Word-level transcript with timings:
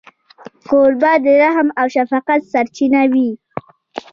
کوربه 0.67 1.11
د 1.23 1.27
رحم 1.41 1.67
او 1.79 1.85
شفقت 1.95 2.41
سرچینه 2.51 3.01
وي. 3.13 3.29